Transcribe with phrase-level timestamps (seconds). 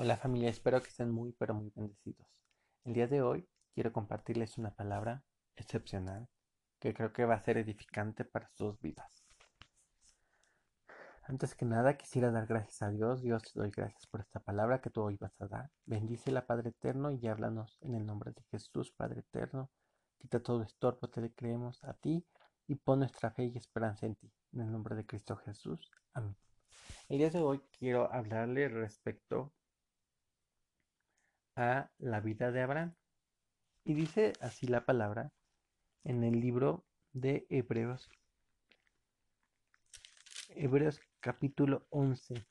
[0.00, 2.28] Hola familia, espero que estén muy pero muy bendecidos.
[2.84, 5.24] El día de hoy quiero compartirles una palabra
[5.56, 6.28] excepcional
[6.78, 9.10] que creo que va a ser edificante para sus vidas.
[11.24, 13.22] Antes que nada quisiera dar gracias a Dios.
[13.22, 15.68] Dios te doy gracias por esta palabra que tú hoy vas a dar.
[15.84, 19.68] Bendícela Padre Eterno y háblanos en el nombre de Jesús Padre Eterno.
[20.16, 22.24] Quita todo estorbo, te le creemos a ti
[22.68, 24.30] y pon nuestra fe y esperanza en ti.
[24.52, 25.90] En el nombre de Cristo Jesús.
[26.12, 26.36] Amén.
[27.08, 29.52] El día de hoy quiero hablarle respecto
[31.58, 32.94] a la vida de Abraham.
[33.84, 35.32] Y dice así la palabra
[36.04, 38.08] en el libro de Hebreos.
[40.50, 42.46] Hebreos capítulo 11.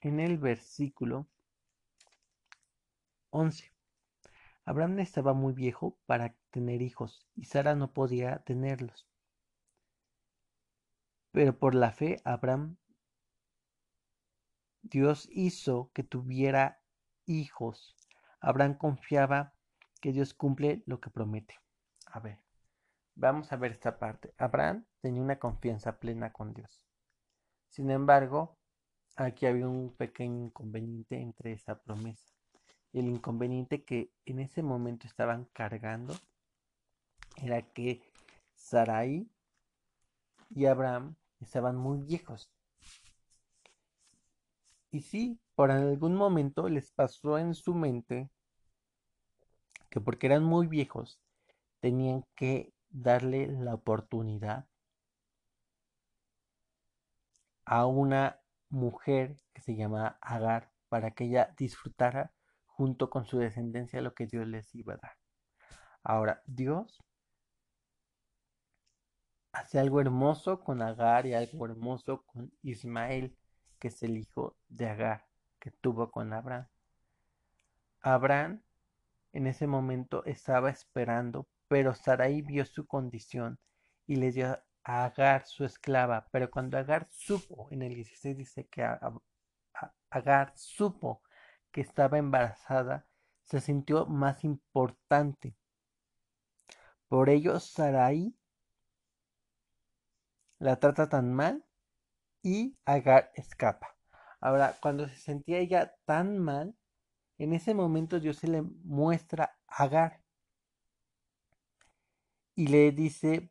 [0.00, 1.28] En el versículo
[3.30, 3.72] 11.
[4.64, 9.06] Abraham estaba muy viejo para tener hijos y Sara no podía tenerlos.
[11.30, 12.78] Pero por la fe Abraham
[14.90, 16.80] Dios hizo que tuviera
[17.26, 17.96] hijos.
[18.40, 19.52] Abraham confiaba
[20.00, 21.56] que Dios cumple lo que promete.
[22.06, 22.38] A ver,
[23.14, 24.32] vamos a ver esta parte.
[24.38, 26.84] Abraham tenía una confianza plena con Dios.
[27.68, 28.56] Sin embargo,
[29.16, 32.32] aquí había un pequeño inconveniente entre esa promesa.
[32.92, 36.14] El inconveniente que en ese momento estaban cargando
[37.36, 38.00] era que
[38.54, 39.30] Sarai
[40.48, 42.50] y Abraham estaban muy viejos.
[44.90, 48.30] Y sí, por algún momento les pasó en su mente
[49.90, 51.20] que porque eran muy viejos,
[51.80, 54.66] tenían que darle la oportunidad
[57.64, 62.32] a una mujer que se llama Agar para que ella disfrutara
[62.66, 65.16] junto con su descendencia lo que Dios les iba a dar.
[66.02, 66.98] Ahora, Dios
[69.52, 73.36] hace algo hermoso con Agar y algo hermoso con Ismael
[73.78, 75.26] que es el hijo de Agar
[75.58, 76.66] que tuvo con Abraham.
[78.00, 78.62] Abraham
[79.32, 83.58] en ese momento estaba esperando, pero Sarai vio su condición
[84.06, 86.28] y le dio a Agar su esclava.
[86.30, 88.86] Pero cuando Agar supo, en el 16 dice que
[90.10, 91.22] Agar supo
[91.70, 93.06] que estaba embarazada,
[93.44, 95.54] se sintió más importante.
[97.08, 98.34] Por ello Sarai
[100.58, 101.64] la trata tan mal
[102.42, 103.96] y Agar escapa.
[104.40, 106.76] Ahora, cuando se sentía ella tan mal,
[107.38, 110.22] en ese momento Dios se le muestra a Agar.
[112.54, 113.50] Y le dice,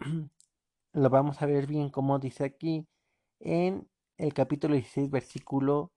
[0.92, 2.86] lo vamos a ver bien como dice aquí
[3.40, 3.88] en
[4.18, 5.92] el capítulo 16, versículo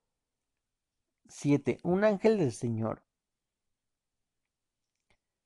[1.28, 3.03] 7, un ángel del Señor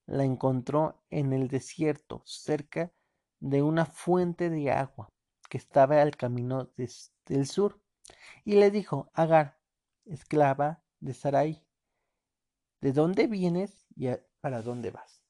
[0.05, 2.91] la encontró en el desierto, cerca
[3.39, 5.09] de una fuente de agua
[5.50, 7.81] que estaba al camino del sur,
[8.44, 9.59] y le dijo, Agar,
[10.06, 11.66] esclava de Sarai,
[12.81, 14.09] ¿de dónde vienes y
[14.41, 15.24] para dónde vas?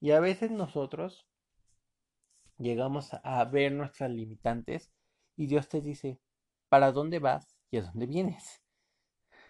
[0.00, 1.26] Y a veces nosotros
[2.58, 4.92] llegamos a ver nuestras limitantes
[5.36, 6.20] y Dios te dice,
[6.68, 8.62] ¿para dónde vas y a dónde vienes?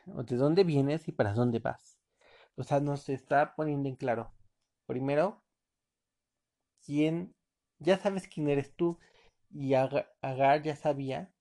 [0.07, 1.99] ¿O de dónde vienes y para dónde vas?
[2.57, 4.33] O sea, nos está poniendo en claro,
[4.87, 5.43] primero,
[6.85, 7.35] quién,
[7.79, 8.99] ya sabes quién eres tú,
[9.51, 11.33] y Agar ya sabía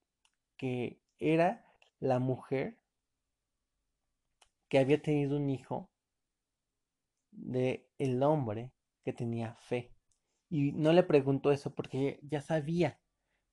[0.56, 1.64] que era
[2.00, 2.78] la mujer
[4.68, 5.90] que había tenido un hijo
[7.30, 8.72] de el hombre
[9.04, 9.92] que tenía fe.
[10.50, 13.00] Y no le preguntó eso porque ya sabía,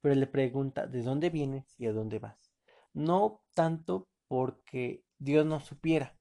[0.01, 2.51] pero le pregunta de dónde vienes y a dónde vas.
[2.93, 6.17] No tanto porque Dios no supiera,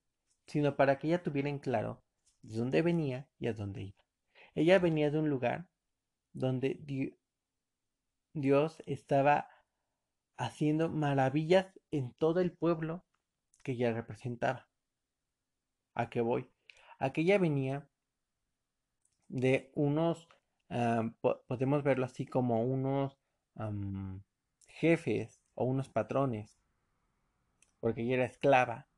[0.47, 2.03] sino para que ella tuviera en claro
[2.43, 4.05] de dónde venía y a dónde iba.
[4.55, 5.67] Ella venía de un lugar
[6.33, 6.81] donde
[8.35, 9.49] Dios estaba
[10.37, 13.05] haciendo maravillas en todo el pueblo
[13.63, 14.69] que ella representaba.
[15.95, 16.51] ¿A qué voy?
[16.99, 17.89] Aquella venía
[19.29, 20.29] de unos,
[21.47, 23.17] podemos verlo así como unos
[24.67, 26.59] jefes o unos patrones,
[27.79, 28.89] porque ella era esclava,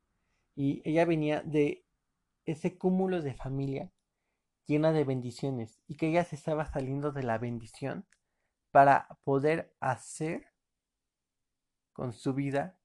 [0.55, 1.85] y ella venía de
[2.47, 3.93] ese cúmulo de familia
[4.67, 8.07] llena de bendiciones, y que ella se estaba saliendo de la bendición
[8.77, 10.53] para poder hacer
[11.95, 12.79] con su vida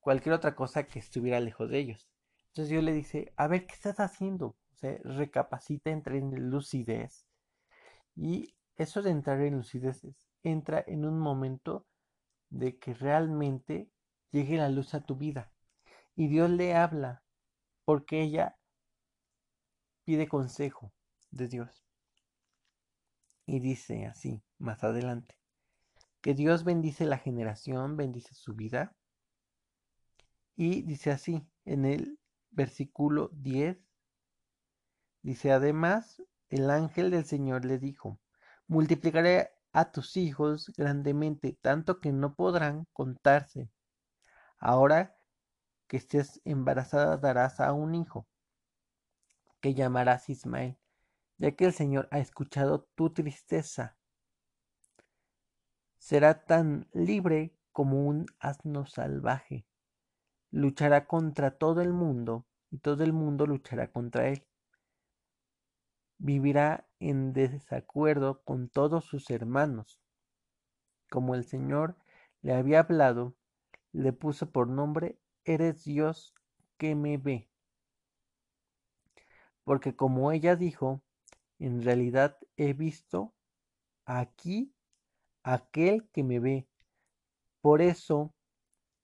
[0.00, 2.10] cualquier otra cosa que estuviera lejos de ellos.
[2.48, 4.46] Entonces Dios le dice, a ver, ¿qué estás haciendo?
[4.46, 7.24] O sea, recapacita, entra en lucidez.
[8.16, 10.02] Y eso de entrar en lucidez
[10.42, 11.86] entra en un momento
[12.50, 13.92] de que realmente
[14.32, 15.52] llegue la luz a tu vida.
[16.16, 17.22] Y Dios le habla
[17.84, 18.58] porque ella
[20.02, 20.92] pide consejo
[21.30, 21.83] de Dios.
[23.46, 25.38] Y dice así, más adelante,
[26.20, 28.94] que Dios bendice la generación, bendice su vida,
[30.56, 32.18] Y dice así, en el
[32.50, 33.78] versículo 10,
[35.22, 38.20] dice, además, el ángel del Señor le dijo,
[38.66, 43.70] multiplicaré a tus hijos grandemente, tanto que no podrán contarse.
[44.58, 45.16] Ahora
[45.88, 48.26] que estés embarazada darás a un hijo,
[49.60, 50.78] que llamarás Ismael,
[51.38, 53.96] ya que el Señor ha escuchado tu tristeza.
[55.98, 59.66] Será tan libre como un asno salvaje.
[60.50, 64.46] Luchará contra todo el mundo y todo el mundo luchará contra él.
[66.18, 70.00] Vivirá en desacuerdo con todos sus hermanos.
[71.10, 71.96] Como el Señor
[72.42, 73.34] le había hablado,
[73.92, 76.34] le puso por nombre, Eres Dios
[76.78, 77.50] que me ve.
[79.62, 81.02] Porque como ella dijo,
[81.58, 83.34] en realidad he visto
[84.06, 84.74] aquí
[85.42, 86.68] aquel que me ve.
[87.60, 88.34] Por eso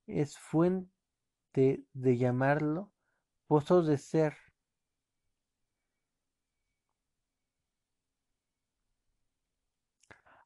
[0.07, 0.89] es fuente
[1.93, 2.91] de llamarlo
[3.47, 4.35] pozo de ser.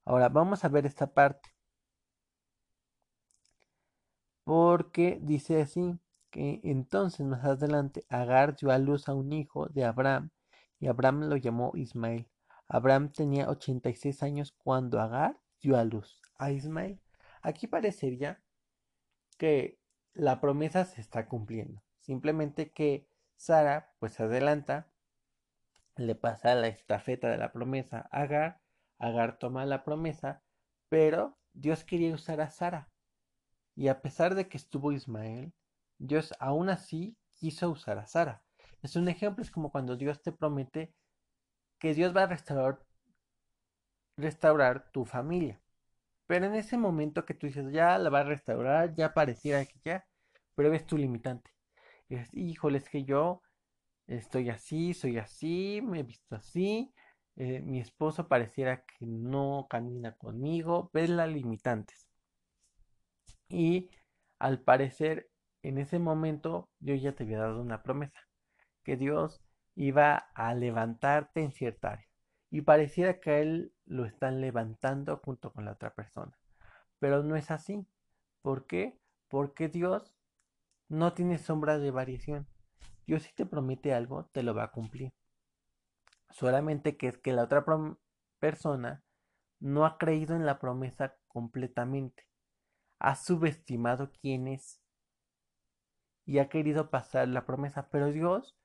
[0.05, 1.49] Ahora vamos a ver esta parte.
[4.43, 5.99] Porque dice así,
[6.31, 10.31] que entonces más adelante Agar dio a luz a un hijo de Abraham
[10.79, 12.29] y Abraham lo llamó Ismael.
[12.67, 17.01] Abraham tenía 86 años cuando Agar dio a luz a Ismael.
[17.41, 18.43] Aquí parecería
[19.37, 19.79] que
[20.13, 21.83] la promesa se está cumpliendo.
[21.99, 24.91] Simplemente que Sara pues adelanta,
[25.95, 28.61] le pasa la estafeta de la promesa a Agar
[28.97, 30.41] Agar toma la promesa,
[30.89, 32.89] pero Dios quería usar a Sara.
[33.75, 35.53] Y a pesar de que estuvo Ismael,
[35.97, 38.44] Dios aún así quiso usar a Sara.
[38.85, 40.93] Es un ejemplo, es como cuando Dios te promete
[41.79, 42.79] que Dios va a restaurar,
[44.17, 45.59] restaurar tu familia.
[46.27, 49.79] Pero en ese momento que tú dices, ya la va a restaurar, ya pareciera que
[49.83, 50.05] ya,
[50.55, 51.51] pero ves tu limitante.
[52.09, 52.17] Y
[52.51, 53.41] híjole, es que yo
[54.07, 56.93] estoy así, soy así, me he visto así,
[57.37, 62.07] eh, mi esposo pareciera que no camina conmigo, ves las limitantes.
[63.49, 63.89] Y
[64.39, 65.31] al parecer,
[65.63, 68.19] en ese momento, yo ya te había dado una promesa,
[68.85, 69.41] que Dios
[69.75, 72.07] iba a levantarte en cierta área.
[72.49, 76.37] Y pareciera que él lo están levantando junto con la otra persona.
[76.99, 77.85] Pero no es así.
[78.41, 78.97] ¿Por qué?
[79.27, 80.15] Porque Dios
[80.87, 82.47] no tiene sombra de variación.
[83.05, 85.13] Dios si te promete algo, te lo va a cumplir.
[86.29, 87.65] Solamente que es que la otra
[88.39, 89.03] persona
[89.59, 92.27] no ha creído en la promesa completamente.
[92.99, 94.81] Ha subestimado quién es.
[96.25, 97.89] Y ha querido pasar la promesa.
[97.89, 98.57] Pero Dios,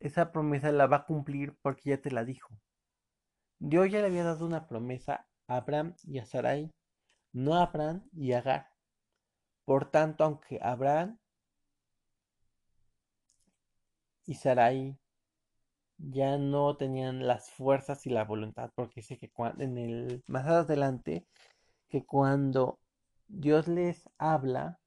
[0.00, 2.54] esa promesa la va a cumplir porque ya te la dijo.
[3.58, 6.72] Dios ya le había dado una promesa a Abraham y a Sarai,
[7.32, 8.70] no a Abraham y a Agar.
[9.64, 11.18] Por tanto, aunque Abraham
[14.24, 14.98] y Sarai
[15.98, 21.26] ya no tenían las fuerzas y la voluntad, porque dice que en el más adelante
[21.88, 22.78] que cuando
[23.28, 24.80] Dios les habla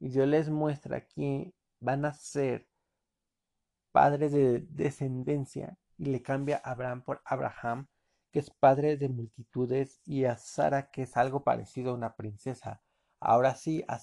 [0.00, 2.66] y Dios les muestra que van a ser
[3.96, 7.86] padres de descendencia y le cambia a Abraham por Abraham,
[8.30, 12.82] que es padre de multitudes, y a Sara, que es algo parecido a una princesa.
[13.20, 13.98] Ahora sí, a,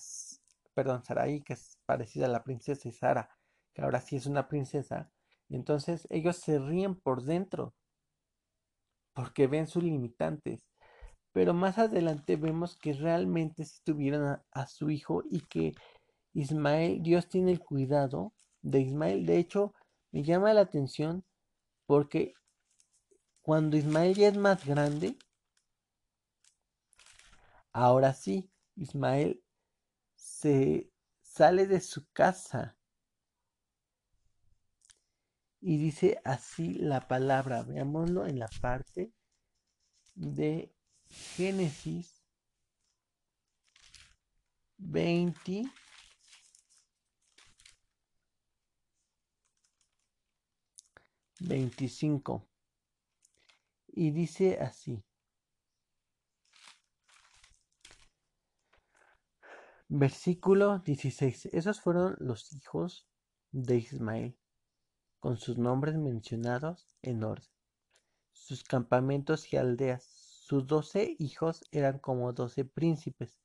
[0.73, 3.29] perdón, Sarai, que es parecida a la princesa, y Sara,
[3.73, 5.11] que ahora sí es una princesa
[5.49, 7.73] entonces ellos se ríen por dentro
[9.13, 10.67] porque ven sus limitantes.
[11.31, 15.73] Pero más adelante vemos que realmente si tuvieron a, su hijo y que
[16.33, 19.25] Ismael, Dios tiene el cuidado de Ismael.
[19.25, 19.73] De hecho,
[20.13, 21.25] me llama la atención
[21.87, 22.35] porque
[23.41, 25.17] cuando Ismael ya es más grande,
[27.71, 29.43] ahora sí, Ismael
[30.15, 30.89] se
[31.21, 32.77] sale de su casa
[35.59, 37.63] y dice así la palabra.
[37.63, 39.11] Veámoslo en la parte
[40.13, 40.71] de
[41.07, 42.23] Génesis
[44.77, 45.63] 20.
[51.45, 52.47] Veinticinco.
[53.87, 55.03] Y dice así.
[59.89, 61.47] Versículo 16.
[61.47, 63.07] Esos fueron los hijos
[63.51, 64.37] de Ismael
[65.19, 67.49] con sus nombres mencionados en orden,
[68.31, 70.05] sus campamentos y aldeas.
[70.05, 73.41] Sus doce hijos eran como doce príncipes.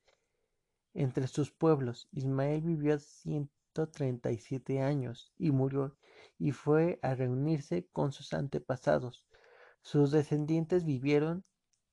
[0.94, 5.96] Entre sus pueblos, Ismael vivió ciento treinta y siete años y murió
[6.38, 9.26] y fue a reunirse con sus antepasados.
[9.80, 11.44] Sus descendientes vivieron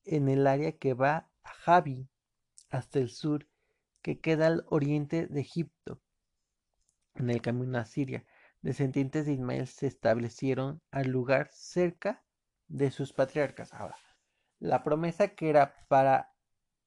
[0.03, 2.09] en el área que va a Javi
[2.69, 3.47] hasta el sur,
[4.01, 6.01] que queda al oriente de Egipto,
[7.15, 8.25] en el camino a Siria.
[8.61, 12.23] Descendientes de Ismael se establecieron al lugar cerca
[12.67, 13.73] de sus patriarcas.
[13.73, 13.97] Ahora,
[14.59, 16.33] la promesa que era para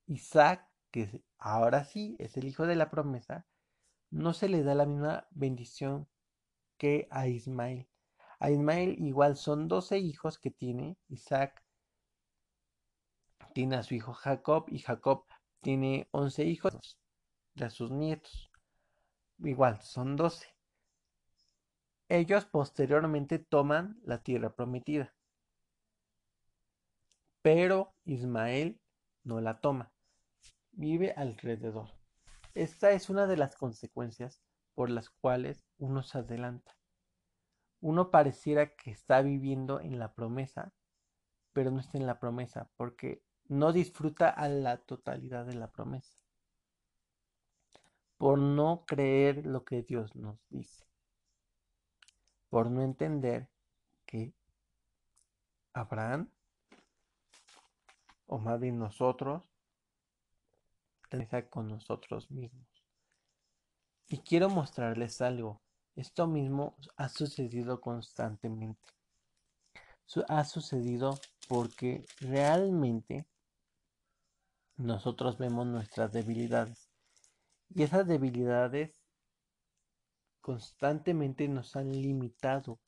[0.06, 3.46] Isaac, que ahora sí es el hijo de la promesa,
[4.10, 6.08] no se le da la misma bendición
[6.76, 7.88] que a Ismael.
[8.40, 11.62] A Ismael igual son doce hijos que tiene Isaac.
[13.52, 15.24] Tiene a su hijo Jacob y Jacob
[15.60, 16.76] tiene once hijos
[17.54, 18.50] de sus nietos.
[19.38, 20.46] Igual, son doce.
[22.08, 25.14] Ellos posteriormente toman la tierra prometida.
[27.42, 28.80] Pero Ismael
[29.24, 29.92] no la toma.
[30.72, 31.97] Vive alrededor.
[32.54, 34.42] Esta es una de las consecuencias
[34.74, 36.76] por las cuales uno se adelanta.
[37.80, 40.72] Uno pareciera que está viviendo en la promesa,
[41.52, 46.14] pero no está en la promesa porque no disfruta a la totalidad de la promesa.
[48.16, 50.84] Por no creer lo que Dios nos dice.
[52.50, 53.48] Por no entender
[54.06, 54.34] que
[55.72, 56.30] Abraham,
[58.26, 59.47] o más bien nosotros,
[61.50, 62.68] con nosotros mismos.
[64.08, 65.62] Y quiero mostrarles algo.
[65.94, 68.92] Esto mismo ha sucedido constantemente.
[70.28, 73.26] Ha sucedido porque realmente
[74.76, 76.88] nosotros vemos nuestras debilidades.
[77.70, 79.02] Y esas debilidades
[80.40, 82.80] constantemente nos han limitado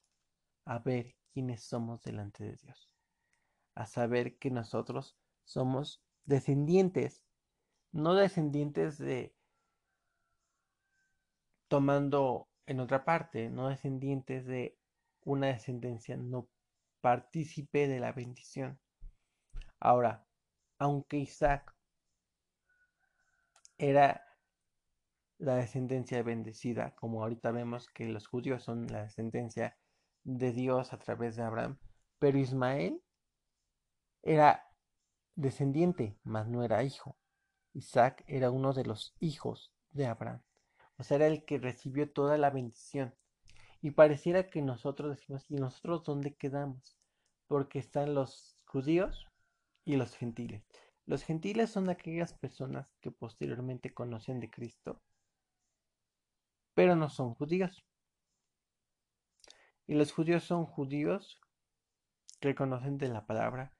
[0.64, 2.88] a ver quiénes somos delante de Dios.
[3.74, 7.22] A saber que nosotros somos descendientes
[7.92, 9.34] no descendientes de
[11.68, 14.76] tomando en otra parte, no descendientes de
[15.24, 16.48] una descendencia no
[17.00, 18.78] partícipe de la bendición.
[19.78, 20.26] Ahora,
[20.78, 21.74] aunque Isaac
[23.78, 24.24] era
[25.38, 29.78] la descendencia bendecida, como ahorita vemos que los judíos son la descendencia
[30.22, 31.78] de Dios a través de Abraham,
[32.18, 33.02] pero Ismael
[34.22, 34.66] era
[35.34, 37.16] descendiente, mas no era hijo.
[37.72, 40.42] Isaac era uno de los hijos de Abraham,
[40.96, 43.14] o sea, era el que recibió toda la bendición.
[43.82, 46.98] Y pareciera que nosotros decimos, ¿y nosotros dónde quedamos?
[47.46, 49.26] Porque están los judíos
[49.84, 50.62] y los gentiles.
[51.06, 55.00] Los gentiles son aquellas personas que posteriormente conocen de Cristo,
[56.74, 57.82] pero no son judíos.
[59.86, 61.40] Y los judíos son judíos
[62.40, 63.72] que conocen de la palabra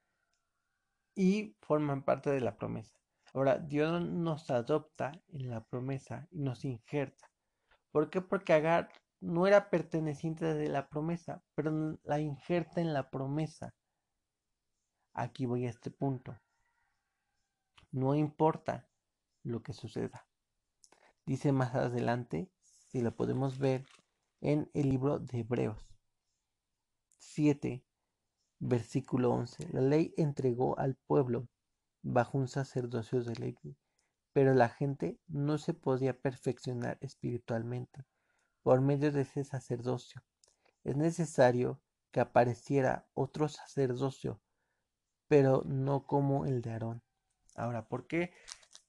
[1.14, 2.99] y forman parte de la promesa.
[3.32, 7.30] Ahora, Dios nos adopta en la promesa y nos injerta.
[7.92, 8.20] ¿Por qué?
[8.20, 13.74] Porque Agar no era perteneciente de la promesa, pero la injerta en la promesa.
[15.12, 16.38] Aquí voy a este punto.
[17.92, 18.88] No importa
[19.42, 20.26] lo que suceda.
[21.26, 23.84] Dice más adelante, si lo podemos ver
[24.40, 25.96] en el libro de Hebreos
[27.18, 27.84] 7,
[28.58, 29.68] versículo 11.
[29.72, 31.48] La ley entregó al pueblo
[32.02, 33.56] bajo un sacerdocio de ley,
[34.32, 38.04] pero la gente no se podía perfeccionar espiritualmente
[38.62, 40.22] por medio de ese sacerdocio.
[40.84, 41.80] Es necesario
[42.10, 44.40] que apareciera otro sacerdocio,
[45.28, 47.02] pero no como el de Aarón.
[47.54, 48.32] Ahora, ¿por qué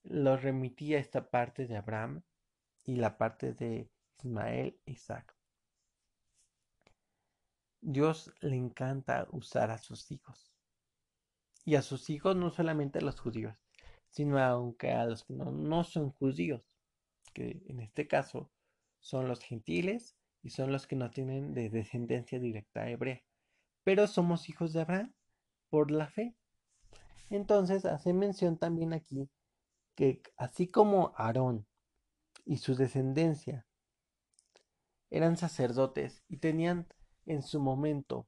[0.03, 2.23] lo remitía esta parte de Abraham
[2.83, 3.89] y la parte de
[4.19, 5.35] Ismael e Isaac?
[7.81, 10.50] Dios le encanta usar a sus hijos
[11.65, 13.55] y a sus hijos, no solamente a los judíos,
[14.09, 16.63] sino aunque a los que no, son judíos,
[17.33, 18.51] que en este caso
[18.99, 23.21] son los gentiles y son los que no tienen de descendencia directa hebrea.
[23.83, 25.13] Pero somos hijos de Abraham
[25.69, 26.35] por la fe.
[27.29, 29.29] Entonces hace mención también aquí
[29.95, 31.67] que así como Aarón
[32.45, 33.65] y su descendencia
[35.09, 36.87] eran sacerdotes y tenían
[37.25, 38.27] en su momento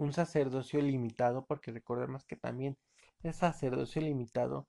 [0.00, 2.78] un sacerdocio limitado, porque recordemos que también
[3.22, 4.66] el sacerdocio limitado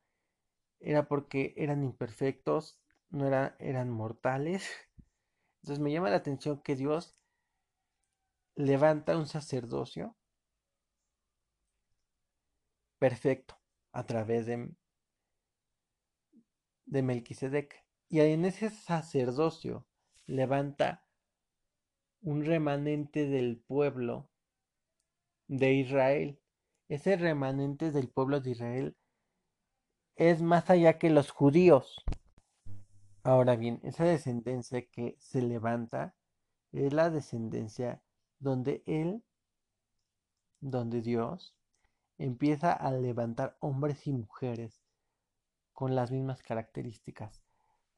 [0.81, 2.77] era porque eran imperfectos,
[3.11, 4.69] no eran mortales.
[5.61, 7.15] Entonces me llama la atención que Dios
[8.55, 10.17] levanta un sacerdocio
[13.00, 13.57] perfecto
[13.93, 14.75] a través de,
[16.88, 17.85] de Melquisedec.
[18.09, 19.88] Y en ese sacerdocio
[20.25, 21.05] levanta
[22.19, 24.30] un remanente del pueblo
[25.51, 26.39] de Israel.
[26.88, 28.98] Ese remanente del pueblo de Israel
[30.15, 32.05] es más allá que los judíos.
[33.24, 36.15] Ahora bien, esa descendencia que se levanta
[36.72, 38.01] es la descendencia
[38.39, 39.24] donde Él,
[40.62, 41.53] donde Dios,
[42.17, 44.81] empieza a levantar hombres y mujeres
[45.74, 47.43] con las mismas características.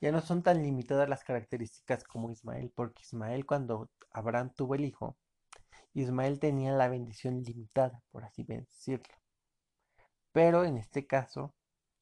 [0.02, 4.86] ya no son tan limitadas las características como Ismael, porque Ismael cuando Abraham tuvo el
[4.86, 5.18] hijo,
[5.94, 9.16] Ismael tenía la bendición limitada, por así decirlo.
[10.32, 11.54] Pero en este caso,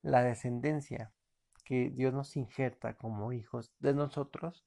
[0.01, 1.11] la descendencia
[1.65, 4.65] que Dios nos injerta como hijos de nosotros,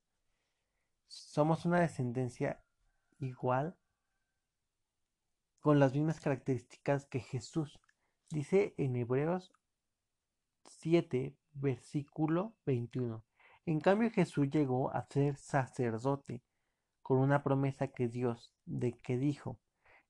[1.09, 2.63] somos una descendencia
[3.19, 3.77] igual
[5.61, 7.81] con las mismas características que Jesús.
[8.31, 9.53] Dice en Hebreos
[10.65, 13.25] 7, versículo 21.
[13.67, 16.43] En cambio Jesús llegó a ser sacerdote
[17.05, 19.61] con una promesa que Dios, de que dijo,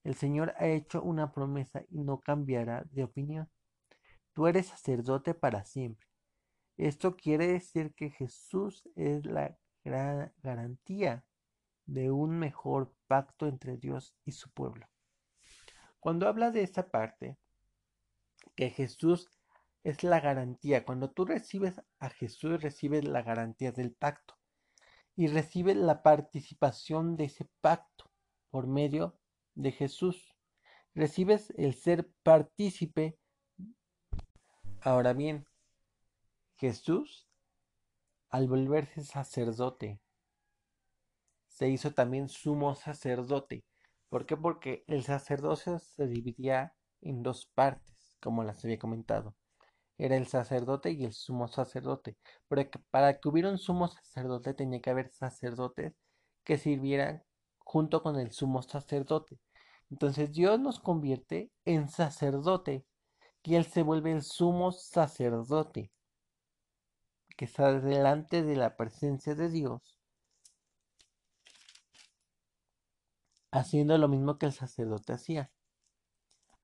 [0.05, 3.51] el Señor ha hecho una promesa y no cambiará de opinión.
[4.33, 6.07] Tú eres sacerdote para siempre.
[6.77, 11.25] Esto quiere decir que Jesús es la garantía
[11.85, 14.87] de un mejor pacto entre Dios y su pueblo.
[15.99, 17.37] Cuando habla de esta parte,
[18.55, 19.29] que Jesús
[19.83, 24.34] es la garantía, cuando tú recibes a Jesús, recibes la garantía del pacto
[25.17, 28.11] y recibes la participación de ese pacto
[28.51, 29.19] por medio
[29.55, 30.35] de Jesús.
[30.95, 33.19] Recibes el ser partícipe.
[34.81, 35.47] Ahora bien,
[36.57, 37.29] Jesús,
[38.31, 40.01] al volverse sacerdote,
[41.49, 43.65] se hizo también sumo sacerdote.
[44.09, 44.37] ¿Por qué?
[44.37, 49.37] Porque el sacerdocio se dividía en dos partes, como las había comentado.
[49.99, 52.17] Era el sacerdote y el sumo sacerdote.
[52.49, 55.95] Pero para que hubiera un sumo sacerdote tenía que haber sacerdotes
[56.45, 57.23] que sirvieran
[57.59, 59.39] junto con el sumo sacerdote.
[59.91, 62.85] Entonces Dios nos convierte en sacerdote
[63.43, 65.93] y Él se vuelve el sumo sacerdote
[67.37, 69.99] que está delante de la presencia de Dios,
[73.51, 75.51] haciendo lo mismo que el sacerdote hacía.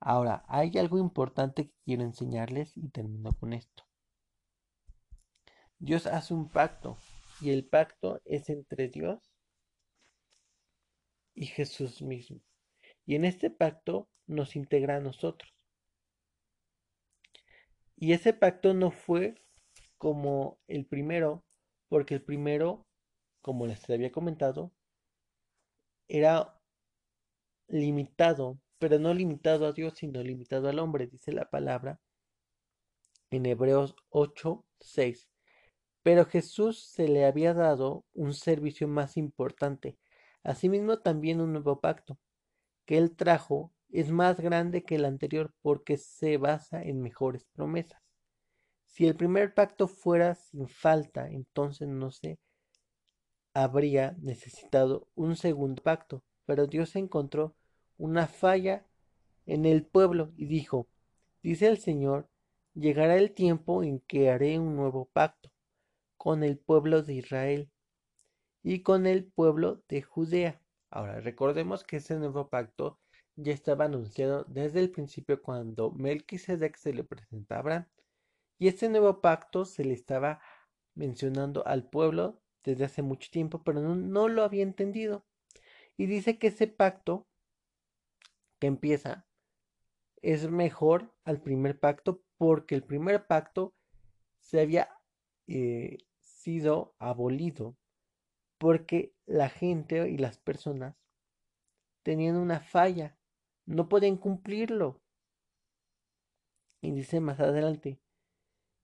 [0.01, 3.85] Ahora, hay algo importante que quiero enseñarles y termino con esto.
[5.79, 6.97] Dios hace un pacto
[7.41, 9.19] y el pacto es entre Dios
[11.35, 12.41] y Jesús mismo.
[13.07, 15.53] Y en este pacto nos integra a nosotros.
[17.97, 19.35] Y ese pacto no fue
[19.99, 21.45] como el primero,
[21.89, 22.87] porque el primero,
[23.43, 24.73] como les había comentado,
[26.09, 26.59] era
[27.69, 32.01] limitado, pero no limitado a Dios, sino limitado al hombre, dice la palabra
[33.31, 35.29] en Hebreos 8, 6.
[36.03, 39.99] Pero Jesús se le había dado un servicio más importante,
[40.43, 42.19] asimismo también un nuevo pacto,
[42.87, 48.01] que él trajo es más grande que el anterior porque se basa en mejores promesas.
[48.87, 52.39] Si el primer pacto fuera sin falta, entonces no se
[53.53, 57.55] habría necesitado un segundo pacto, pero Dios encontró
[58.01, 58.87] una falla
[59.47, 60.89] en el pueblo y dijo,
[61.43, 62.29] dice el Señor,
[62.75, 65.53] llegará el tiempo en que haré un nuevo pacto
[66.17, 67.71] con el pueblo de Israel
[68.63, 70.61] y con el pueblo de Judea.
[70.91, 72.99] Ahora, recordemos que ese nuevo pacto
[73.37, 77.89] ya estaba anunciado desde el principio cuando Melquisedec se le presentaba
[78.59, 80.41] y este nuevo pacto se le estaba
[80.95, 85.25] mencionando al pueblo desde hace mucho tiempo, pero no, lo había entendido.
[85.97, 87.27] Y dice que ese pacto
[88.61, 89.27] que empieza
[90.23, 93.75] es mejor al primer pacto porque el primer pacto
[94.39, 94.89] se había
[95.49, 97.77] eh, sido abolido
[98.59, 100.95] porque la gente y las personas
[102.03, 103.19] tenían una falla,
[103.67, 105.03] no pueden cumplirlo.
[106.83, 108.01] Y dice más adelante,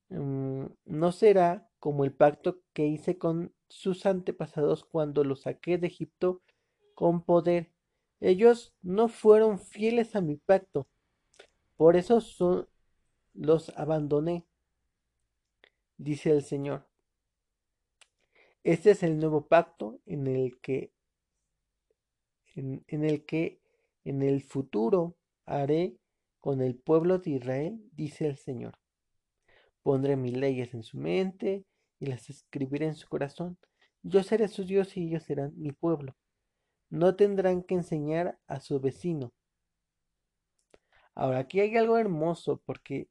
[0.08, 5.88] Mm, no será como el pacto que hice con sus antepasados cuando los saqué de
[5.88, 6.42] Egipto
[6.94, 7.72] con poder.
[8.20, 10.86] Ellos no fueron fieles a mi pacto,
[11.76, 12.20] por eso
[13.34, 14.46] los abandoné,
[15.98, 16.86] dice el Señor.
[18.64, 20.92] Este es el nuevo pacto en el que
[22.56, 23.60] en el que
[24.04, 25.98] en el futuro haré
[26.40, 28.78] con el pueblo de Israel, dice el Señor.
[29.82, 31.64] Pondré mis leyes en su mente
[31.98, 33.58] y las escribiré en su corazón.
[34.02, 36.16] Yo seré su Dios y ellos serán mi pueblo.
[36.88, 39.32] No tendrán que enseñar a su vecino.
[41.14, 43.08] Ahora, aquí hay algo hermoso porque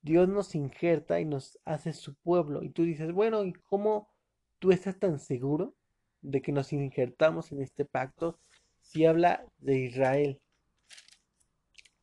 [0.00, 2.62] Dios nos injerta y nos hace su pueblo.
[2.62, 4.08] Y tú dices, bueno, ¿y cómo
[4.58, 5.74] tú estás tan seguro
[6.22, 8.40] de que nos injertamos en este pacto
[8.80, 10.40] si habla de Israel?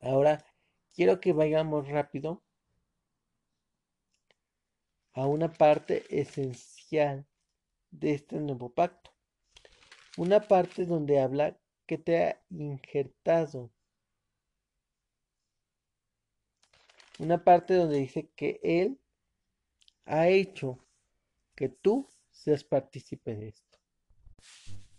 [0.01, 0.45] Ahora,
[0.93, 2.41] quiero que vayamos rápido
[5.13, 7.25] a una parte esencial
[7.91, 9.11] de este nuevo pacto.
[10.19, 13.71] Una parte donde habla que te ha injertado.
[17.19, 18.99] Una parte donde dice que Él
[20.03, 20.77] ha hecho
[21.55, 23.79] que tú seas partícipe de esto.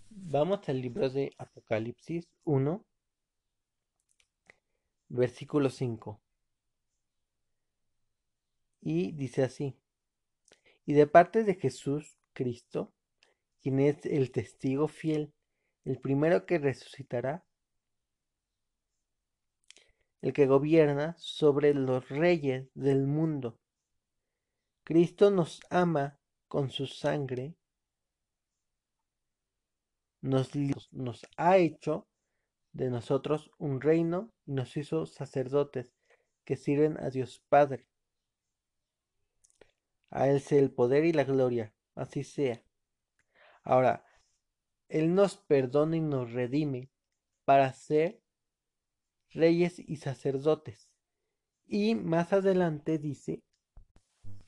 [0.08, 2.82] Vamos al libro de Apocalipsis 1,
[5.10, 6.18] versículo 5.
[8.80, 9.76] Y dice así,
[10.86, 12.94] y de parte de Jesús Cristo,
[13.62, 15.32] quien es el testigo fiel,
[15.84, 17.44] el primero que resucitará,
[20.22, 23.58] el que gobierna sobre los reyes del mundo.
[24.84, 26.18] Cristo nos ama
[26.48, 27.54] con su sangre,
[30.20, 30.50] nos,
[30.90, 32.06] nos ha hecho
[32.72, 35.92] de nosotros un reino y nos hizo sacerdotes
[36.44, 37.86] que sirven a Dios Padre.
[40.10, 42.62] A Él sea el poder y la gloria, así sea.
[43.70, 44.04] Ahora,
[44.88, 46.90] Él nos perdona y nos redime
[47.44, 48.20] para ser
[49.28, 50.90] reyes y sacerdotes.
[51.68, 53.44] Y más adelante dice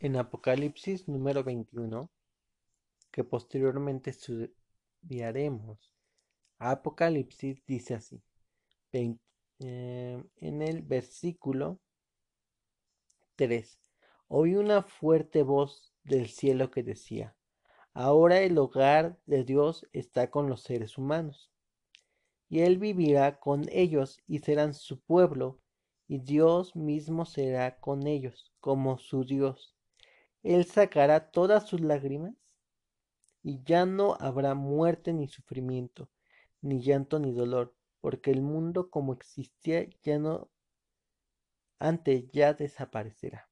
[0.01, 2.11] en Apocalipsis número 21,
[3.13, 5.95] que posteriormente estudiaremos.
[6.59, 8.25] Apocalipsis dice así,
[8.91, 11.79] eh, en el versículo
[13.37, 13.79] 3,
[14.27, 17.37] oí una fuerte voz del cielo que decía,
[17.95, 21.53] ahora el hogar de Dios está con los seres humanos
[22.53, 25.59] y él vivirá con ellos y serán su pueblo,
[26.07, 29.75] y Dios mismo será con ellos como su Dios.
[30.43, 32.35] Él sacará todas sus lágrimas,
[33.43, 36.11] y ya no habrá muerte ni sufrimiento,
[36.61, 40.51] ni llanto ni dolor, porque el mundo como existía ya no
[41.79, 43.49] antes ya desaparecerá.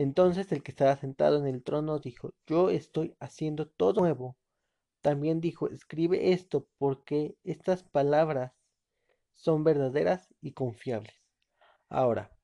[0.00, 4.38] Entonces el que estaba sentado en el trono dijo, yo estoy haciendo todo nuevo.
[5.02, 8.54] También dijo, escribe esto porque estas palabras
[9.34, 11.12] son verdaderas y confiables.
[11.90, 12.34] Ahora,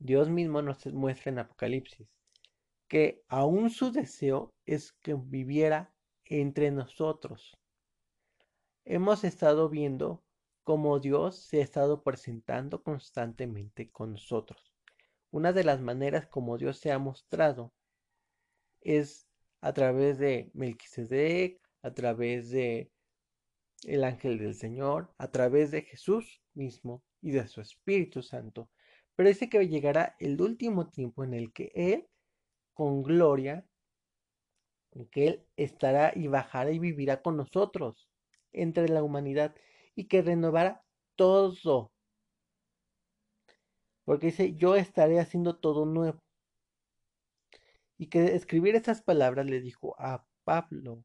[0.00, 2.08] Dios mismo nos muestra en Apocalipsis
[2.88, 7.56] que aún su deseo es que viviera entre nosotros.
[8.84, 10.24] Hemos estado viendo
[10.64, 14.77] cómo Dios se ha estado presentando constantemente con nosotros.
[15.30, 17.72] Una de las maneras como Dios se ha mostrado
[18.80, 19.26] es
[19.60, 22.90] a través de Melquisedec, a través de
[23.84, 28.70] el ángel del Señor, a través de Jesús mismo y de su Espíritu Santo.
[29.14, 32.08] Pero dice que llegará el último tiempo en el que Él,
[32.72, 33.66] con gloria,
[35.10, 38.08] que Él estará y bajará y vivirá con nosotros
[38.52, 39.54] entre la humanidad
[39.94, 40.84] y que renovará
[41.16, 41.92] todo.
[44.08, 46.18] Porque dice, yo estaré haciendo todo nuevo
[47.98, 51.04] y que escribir esas palabras le dijo a Pablo,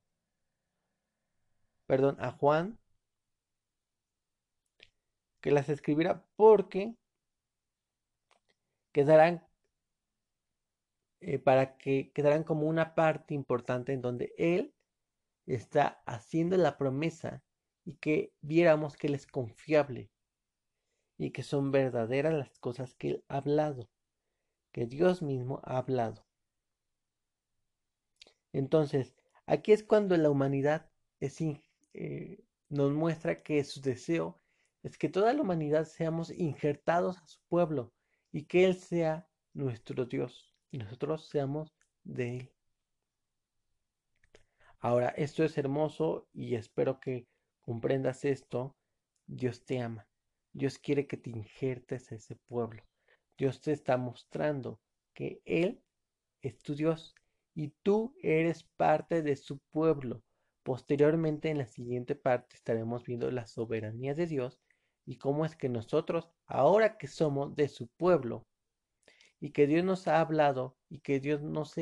[1.85, 2.79] perdón, a Juan,
[5.41, 6.95] que las escribiera porque
[8.93, 9.45] quedarán
[11.19, 14.73] eh, para que quedarán como una parte importante en donde él
[15.45, 17.43] está haciendo la promesa
[17.83, 20.12] y que viéramos que él es confiable
[21.17, 23.89] y que son verdaderas las cosas que él ha hablado,
[24.71, 26.25] que Dios mismo ha hablado.
[28.51, 34.39] Entonces, aquí es cuando la humanidad eh, nos muestra que su deseo
[34.83, 37.93] es que toda la humanidad seamos injertados a su pueblo
[38.31, 41.73] y que Él sea nuestro Dios y nosotros seamos
[42.03, 42.51] de Él.
[44.79, 47.25] Ahora, esto es hermoso y espero que
[47.61, 48.75] comprendas esto.
[49.25, 50.05] Dios te ama.
[50.53, 52.83] Dios quiere que te injertes a ese pueblo.
[53.37, 54.79] Dios te está mostrando
[55.13, 55.81] que Él
[56.41, 57.15] es tu Dios
[57.55, 60.23] y tú eres parte de su pueblo.
[60.63, 64.61] Posteriormente en la siguiente parte estaremos viendo la soberanía de Dios
[65.05, 68.45] y cómo es que nosotros, ahora que somos de su pueblo
[69.39, 71.75] y que Dios nos ha hablado y que Dios nos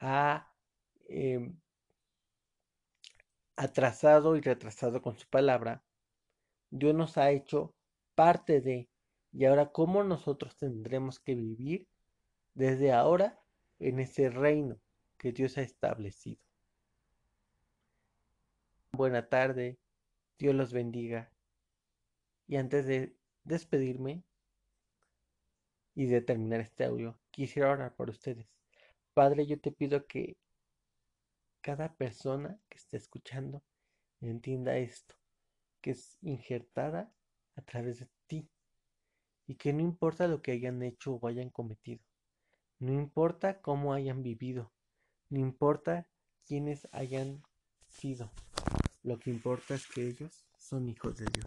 [0.00, 0.52] ha
[1.08, 1.60] em,
[3.56, 5.84] atrasado y retrasado con su palabra,
[6.70, 7.74] Dios nos ha hecho
[8.20, 8.86] parte de,
[9.32, 11.88] y ahora cómo nosotros tendremos que vivir
[12.52, 13.40] desde ahora
[13.78, 14.78] en ese reino
[15.16, 16.44] que Dios ha establecido.
[18.92, 19.78] Buena tarde,
[20.38, 21.32] Dios los bendiga.
[22.46, 24.22] Y antes de despedirme
[25.94, 28.46] y de terminar este audio, quisiera orar por ustedes.
[29.14, 30.36] Padre, yo te pido que
[31.62, 33.62] cada persona que esté escuchando
[34.20, 35.14] entienda esto,
[35.80, 37.10] que es injertada
[37.60, 38.48] a través de ti
[39.46, 42.02] y que no importa lo que hayan hecho o hayan cometido,
[42.78, 44.72] no importa cómo hayan vivido,
[45.28, 46.08] no importa
[46.46, 47.42] quiénes hayan
[47.88, 48.30] sido.
[49.02, 51.46] Lo que importa es que ellos son hijos de Dios,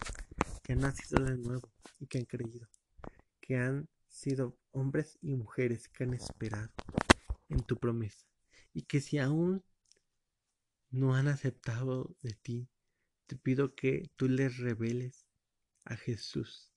[0.64, 2.68] que han nacido de nuevo y que han creído,
[3.42, 6.72] que han sido hombres y mujeres que han esperado
[7.50, 8.28] en tu promesa
[8.74, 9.64] y que si aún
[10.92, 12.68] no han aceptado de ti,
[13.26, 15.23] te pido que tú les reveles
[15.86, 16.72] a Jesús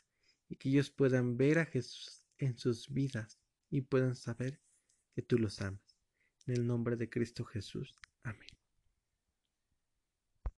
[0.49, 3.39] y que ellos puedan ver a Jesús en sus vidas
[3.71, 4.61] y puedan saber
[5.15, 5.99] que tú los amas.
[6.47, 7.99] En el nombre de Cristo Jesús.
[8.23, 8.56] Amén.